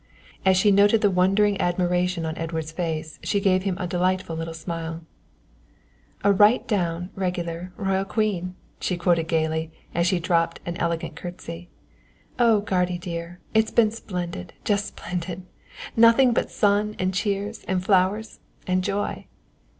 As 0.43 0.57
she 0.57 0.71
noted 0.71 1.01
the 1.01 1.11
wondering 1.11 1.61
admiration 1.61 2.25
on 2.25 2.35
Edward's 2.35 2.71
face 2.71 3.19
she 3.21 3.39
gave 3.39 3.61
him 3.61 3.77
a 3.79 3.85
delightful 3.85 4.35
little 4.35 4.51
smile. 4.55 5.01
"A 6.23 6.33
right 6.33 6.67
down, 6.67 7.11
regular, 7.13 7.71
Royal 7.77 8.03
Queen," 8.05 8.55
she 8.79 8.97
quoted 8.97 9.27
gaily 9.27 9.71
as 9.93 10.07
she 10.07 10.19
dropped 10.19 10.59
an 10.65 10.75
elegant 10.77 11.15
curtsey. 11.15 11.69
"Oh, 12.39 12.61
guardy 12.61 12.97
dear, 12.97 13.41
it's 13.53 13.69
been 13.69 13.91
splendid 13.91 14.53
just 14.63 14.87
splendid 14.87 15.43
nothing 15.95 16.33
but 16.33 16.49
sun 16.49 16.95
and 16.97 17.13
cheers 17.13 17.63
and 17.67 17.85
flowers 17.85 18.39
and 18.65 18.83
joy." 18.83 19.27